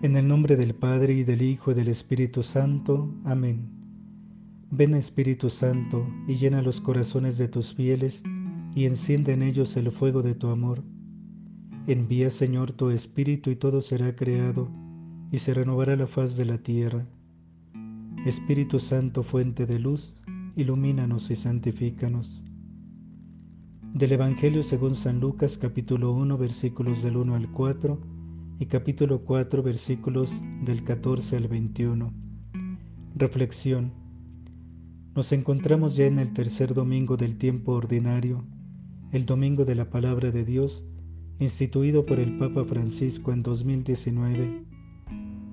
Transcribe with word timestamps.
En 0.00 0.16
el 0.16 0.28
nombre 0.28 0.54
del 0.54 0.76
Padre 0.76 1.12
y 1.14 1.24
del 1.24 1.42
Hijo 1.42 1.72
y 1.72 1.74
del 1.74 1.88
Espíritu 1.88 2.44
Santo. 2.44 3.12
Amén. 3.24 3.68
Ven 4.70 4.94
Espíritu 4.94 5.50
Santo 5.50 6.06
y 6.28 6.36
llena 6.36 6.62
los 6.62 6.80
corazones 6.80 7.36
de 7.36 7.48
tus 7.48 7.74
fieles 7.74 8.22
y 8.76 8.84
enciende 8.84 9.32
en 9.32 9.42
ellos 9.42 9.76
el 9.76 9.90
fuego 9.90 10.22
de 10.22 10.36
tu 10.36 10.50
amor. 10.50 10.84
Envía 11.88 12.30
Señor 12.30 12.70
tu 12.70 12.90
Espíritu 12.90 13.50
y 13.50 13.56
todo 13.56 13.82
será 13.82 14.14
creado 14.14 14.68
y 15.32 15.38
se 15.38 15.52
renovará 15.52 15.96
la 15.96 16.06
faz 16.06 16.36
de 16.36 16.44
la 16.44 16.58
tierra. 16.58 17.04
Espíritu 18.24 18.78
Santo, 18.78 19.24
fuente 19.24 19.66
de 19.66 19.80
luz, 19.80 20.14
ilumínanos 20.54 21.28
y 21.32 21.34
santifícanos. 21.34 22.40
Del 23.94 24.12
Evangelio 24.12 24.62
según 24.62 24.94
San 24.94 25.18
Lucas 25.18 25.58
capítulo 25.58 26.12
1 26.12 26.38
versículos 26.38 27.02
del 27.02 27.16
1 27.16 27.34
al 27.34 27.50
4 27.50 28.17
y 28.60 28.66
capítulo 28.66 29.20
4 29.20 29.62
versículos 29.62 30.32
del 30.64 30.82
14 30.82 31.36
al 31.36 31.46
21. 31.46 32.12
Reflexión. 33.14 33.92
Nos 35.14 35.30
encontramos 35.32 35.94
ya 35.94 36.06
en 36.06 36.18
el 36.18 36.32
tercer 36.32 36.74
domingo 36.74 37.16
del 37.16 37.38
tiempo 37.38 37.72
ordinario, 37.72 38.44
el 39.12 39.26
domingo 39.26 39.64
de 39.64 39.76
la 39.76 39.90
palabra 39.90 40.32
de 40.32 40.44
Dios, 40.44 40.84
instituido 41.38 42.04
por 42.04 42.18
el 42.18 42.36
Papa 42.36 42.64
Francisco 42.64 43.32
en 43.32 43.44
2019, 43.44 44.64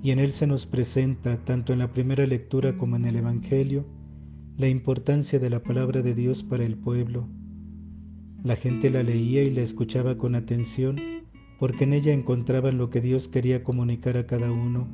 y 0.02 0.12
en 0.12 0.20
él 0.20 0.32
se 0.32 0.48
nos 0.48 0.66
presenta, 0.66 1.38
tanto 1.46 1.74
en 1.74 1.80
la 1.80 1.92
primera 1.92 2.26
lectura 2.26 2.76
como 2.76 2.96
en 2.96 3.06
el 3.06 3.18
Evangelio, 3.18 3.86
la 4.58 4.68
importancia 4.68 5.38
de 5.38 5.50
la 5.52 5.62
palabra 5.62 6.02
de 6.02 6.16
Dios 6.16 6.42
para 6.42 6.66
el 6.66 6.76
pueblo. 6.76 7.28
La 8.44 8.56
gente 8.56 8.90
la 8.90 9.04
leía 9.04 9.44
y 9.44 9.52
la 9.52 9.62
escuchaba 9.62 10.18
con 10.18 10.34
atención 10.34 11.15
porque 11.60 11.86
en 11.86 11.94
ella 11.94 12.14
encontraban 12.14 12.78
lo 12.78 12.90
que 12.90 13.02
Dios 13.02 13.28
quería 13.28 13.64
comunicar 13.64 14.18
a 14.18 14.28
cada 14.28 14.52
uno. 14.52 14.88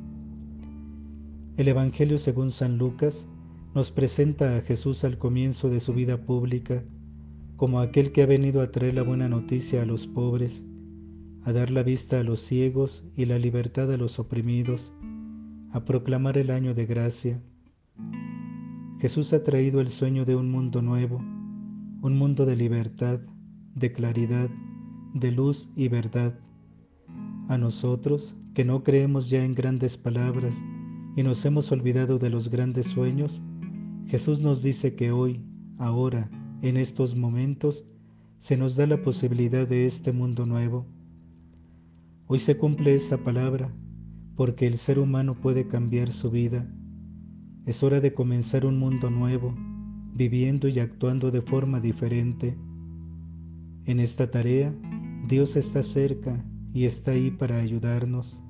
El 1.56 1.68
Evangelio 1.68 2.18
según 2.18 2.50
San 2.50 2.78
Lucas 2.78 3.26
nos 3.74 3.90
presenta 3.90 4.56
a 4.56 4.60
Jesús 4.60 5.04
al 5.04 5.18
comienzo 5.18 5.70
de 5.70 5.80
su 5.80 5.92
vida 5.92 6.18
pública 6.18 6.82
como 7.56 7.80
aquel 7.80 8.12
que 8.12 8.22
ha 8.22 8.26
venido 8.26 8.60
a 8.60 8.70
traer 8.70 8.94
la 8.94 9.02
buena 9.02 9.28
noticia 9.28 9.82
a 9.82 9.86
los 9.86 10.06
pobres, 10.06 10.64
a 11.44 11.52
dar 11.52 11.70
la 11.70 11.82
vista 11.82 12.18
a 12.18 12.22
los 12.22 12.40
ciegos 12.40 13.04
y 13.16 13.26
la 13.26 13.38
libertad 13.38 13.92
a 13.92 13.96
los 13.96 14.18
oprimidos, 14.18 14.92
a 15.72 15.84
proclamar 15.84 16.38
el 16.38 16.50
año 16.50 16.74
de 16.74 16.86
gracia. 16.86 17.40
Jesús 19.00 19.32
ha 19.32 19.44
traído 19.44 19.80
el 19.80 19.88
sueño 19.88 20.24
de 20.24 20.36
un 20.36 20.50
mundo 20.50 20.82
nuevo, 20.82 21.18
un 21.18 22.16
mundo 22.16 22.46
de 22.46 22.56
libertad, 22.56 23.20
de 23.74 23.92
claridad, 23.92 24.50
de 25.14 25.30
luz 25.30 25.68
y 25.76 25.88
verdad 25.88 26.38
a 27.52 27.58
nosotros, 27.58 28.34
que 28.54 28.64
no 28.64 28.82
creemos 28.82 29.28
ya 29.28 29.44
en 29.44 29.54
grandes 29.54 29.98
palabras 29.98 30.54
y 31.16 31.22
nos 31.22 31.44
hemos 31.44 31.70
olvidado 31.70 32.18
de 32.18 32.30
los 32.30 32.48
grandes 32.48 32.86
sueños, 32.86 33.42
Jesús 34.06 34.40
nos 34.40 34.62
dice 34.62 34.94
que 34.94 35.12
hoy, 35.12 35.42
ahora, 35.76 36.30
en 36.62 36.78
estos 36.78 37.14
momentos, 37.14 37.84
se 38.38 38.56
nos 38.56 38.74
da 38.74 38.86
la 38.86 39.02
posibilidad 39.02 39.68
de 39.68 39.86
este 39.86 40.12
mundo 40.12 40.46
nuevo. 40.46 40.86
Hoy 42.26 42.38
se 42.38 42.56
cumple 42.56 42.94
esa 42.94 43.18
palabra 43.18 43.70
porque 44.34 44.66
el 44.66 44.78
ser 44.78 44.98
humano 44.98 45.34
puede 45.34 45.68
cambiar 45.68 46.10
su 46.10 46.30
vida. 46.30 46.66
Es 47.66 47.82
hora 47.82 48.00
de 48.00 48.14
comenzar 48.14 48.64
un 48.64 48.78
mundo 48.78 49.10
nuevo, 49.10 49.54
viviendo 50.14 50.68
y 50.68 50.78
actuando 50.78 51.30
de 51.30 51.42
forma 51.42 51.80
diferente. 51.80 52.56
En 53.84 54.00
esta 54.00 54.30
tarea, 54.30 54.74
Dios 55.28 55.56
está 55.56 55.82
cerca 55.82 56.42
y 56.72 56.86
está 56.86 57.12
ahí 57.12 57.30
para 57.30 57.58
ayudarnos. 57.58 58.40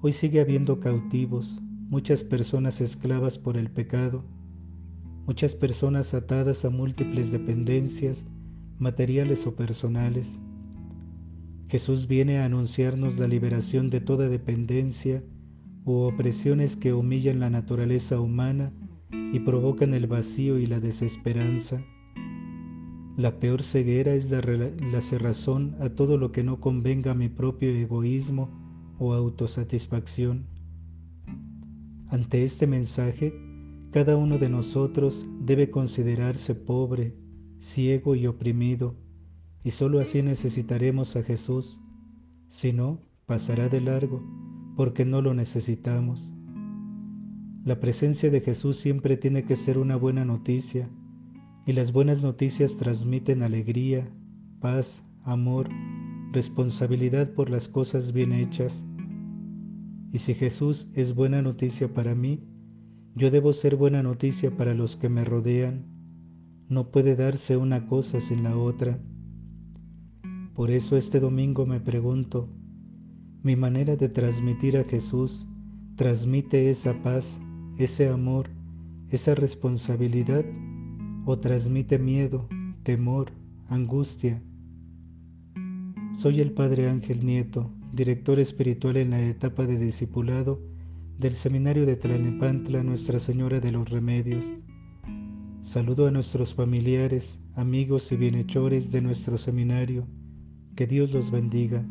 Hoy 0.00 0.12
sigue 0.12 0.40
habiendo 0.40 0.80
cautivos, 0.80 1.60
muchas 1.88 2.22
personas 2.22 2.80
esclavas 2.80 3.38
por 3.38 3.56
el 3.56 3.70
pecado, 3.70 4.24
muchas 5.26 5.54
personas 5.54 6.14
atadas 6.14 6.64
a 6.64 6.70
múltiples 6.70 7.30
dependencias, 7.30 8.26
materiales 8.78 9.46
o 9.46 9.54
personales. 9.54 10.38
Jesús 11.68 12.06
viene 12.06 12.38
a 12.38 12.44
anunciarnos 12.44 13.18
la 13.18 13.28
liberación 13.28 13.90
de 13.90 14.00
toda 14.00 14.28
dependencia 14.28 15.22
u 15.84 15.92
opresiones 16.02 16.76
que 16.76 16.92
humillan 16.92 17.40
la 17.40 17.50
naturaleza 17.50 18.20
humana 18.20 18.72
y 19.32 19.40
provocan 19.40 19.94
el 19.94 20.06
vacío 20.06 20.58
y 20.58 20.66
la 20.66 20.80
desesperanza. 20.80 21.82
La 23.22 23.38
peor 23.38 23.62
ceguera 23.62 24.14
es 24.14 24.28
la, 24.32 25.00
cerrazón 25.00 25.76
a 25.78 25.90
todo 25.90 26.18
lo 26.18 26.32
que 26.32 26.42
no 26.42 26.58
convenga 26.58 27.12
a 27.12 27.14
mi 27.14 27.28
propio 27.28 27.70
egoísmo 27.70 28.50
o 28.98 29.14
autosatisfacción. 29.14 30.46
Ante 32.08 32.42
este 32.42 32.66
mensaje, 32.66 33.32
cada 33.92 34.16
uno 34.16 34.38
de 34.38 34.48
nosotros 34.48 35.24
debe 35.38 35.70
considerarse 35.70 36.56
pobre, 36.56 37.14
ciego 37.60 38.16
y 38.16 38.26
oprimido, 38.26 38.96
y 39.62 39.70
sólo 39.70 40.00
así 40.00 40.20
necesitaremos 40.20 41.14
a 41.14 41.22
Jesús. 41.22 41.78
Si 42.48 42.72
no, 42.72 42.98
pasará 43.26 43.68
de 43.68 43.82
largo, 43.82 44.20
porque 44.76 45.04
no 45.04 45.22
lo 45.22 45.32
necesitamos. 45.32 46.28
La 47.64 47.78
presencia 47.78 48.30
de 48.30 48.40
Jesús 48.40 48.78
siempre 48.78 49.16
tiene 49.16 49.44
que 49.44 49.54
ser 49.54 49.78
una 49.78 49.94
buena 49.94 50.24
noticia, 50.24 50.90
y 51.64 51.72
las 51.72 51.92
buenas 51.92 52.22
noticias 52.22 52.76
transmiten 52.76 53.42
alegría, 53.42 54.08
paz, 54.60 55.02
amor, 55.22 55.68
responsabilidad 56.32 57.34
por 57.34 57.50
las 57.50 57.68
cosas 57.68 58.12
bien 58.12 58.32
hechas. 58.32 58.84
Y 60.12 60.18
si 60.18 60.34
Jesús 60.34 60.88
es 60.94 61.14
buena 61.14 61.40
noticia 61.40 61.92
para 61.94 62.14
mí, 62.14 62.40
yo 63.14 63.30
debo 63.30 63.52
ser 63.52 63.76
buena 63.76 64.02
noticia 64.02 64.56
para 64.56 64.74
los 64.74 64.96
que 64.96 65.08
me 65.08 65.24
rodean. 65.24 65.84
No 66.68 66.90
puede 66.90 67.14
darse 67.14 67.56
una 67.56 67.86
cosa 67.86 68.20
sin 68.20 68.42
la 68.42 68.56
otra. 68.56 68.98
Por 70.54 70.70
eso 70.70 70.96
este 70.96 71.20
domingo 71.20 71.64
me 71.64 71.80
pregunto, 71.80 72.48
¿mi 73.42 73.56
manera 73.56 73.96
de 73.96 74.08
transmitir 74.08 74.76
a 74.76 74.84
Jesús 74.84 75.46
transmite 75.96 76.70
esa 76.70 77.02
paz, 77.02 77.40
ese 77.78 78.08
amor, 78.08 78.48
esa 79.10 79.34
responsabilidad? 79.34 80.44
O 81.24 81.38
transmite 81.38 81.98
miedo, 81.98 82.48
temor, 82.82 83.32
angustia. 83.68 84.42
Soy 86.14 86.40
el 86.40 86.52
Padre 86.52 86.88
Ángel 86.88 87.24
Nieto, 87.24 87.70
director 87.92 88.38
espiritual 88.38 88.96
en 88.96 89.10
la 89.10 89.20
etapa 89.22 89.66
de 89.66 89.78
discipulado 89.78 90.60
del 91.18 91.34
Seminario 91.34 91.86
de 91.86 91.96
Tlalnepantla 91.96 92.82
Nuestra 92.82 93.20
Señora 93.20 93.60
de 93.60 93.72
los 93.72 93.88
Remedios. 93.88 94.44
Saludo 95.62 96.08
a 96.08 96.10
nuestros 96.10 96.54
familiares, 96.54 97.38
amigos 97.54 98.10
y 98.10 98.16
bienhechores 98.16 98.90
de 98.90 99.00
nuestro 99.00 99.38
seminario. 99.38 100.06
Que 100.74 100.86
Dios 100.86 101.12
los 101.12 101.30
bendiga. 101.30 101.84